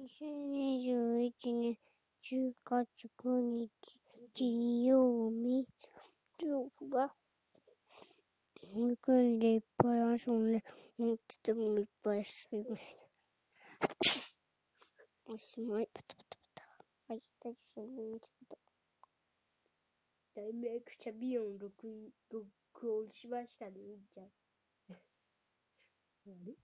[0.00, 1.30] 2021
[1.60, 1.76] 年
[2.24, 2.88] 10月
[3.22, 3.68] 9日
[4.32, 5.66] 金曜日。
[6.40, 7.12] 僕日は
[8.72, 10.64] 保育園でいっぱい遊んで
[10.98, 14.24] 思っててもいっぱい遊びました。
[15.26, 15.88] おしまい。
[15.92, 16.38] パタパタ。
[16.54, 17.12] パタ。
[17.12, 18.32] はい、大丈夫です。
[20.34, 21.76] だいぶクチャビヨン録
[22.82, 24.26] 音しましたね、いいじゃん。
[24.26, 24.98] あ
[26.46, 26.54] れ